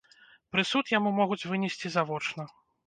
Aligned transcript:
Прысуд 0.55 0.85
яму 0.97 1.13
могуць 1.21 1.41
вынесці 1.51 1.87
завочна. 1.99 2.43